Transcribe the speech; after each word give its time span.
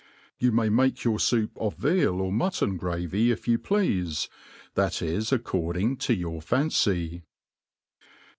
You 0.39 0.51
may 0.51 0.67
make 0.69 1.03
your 1.03 1.19
foup 1.19 1.51
of 1.57 1.75
veal 1.75 2.21
or 2.21 2.31
mutton 2.31 2.75
gravy 2.77 3.29
if 3.29 3.47
you 3.47 3.59
pleafe, 3.59 4.27
that 4.73 4.99
is 4.99 5.31
according 5.31 5.97
to 5.97 6.15
your 6.15 6.41
fancy. 6.41 7.21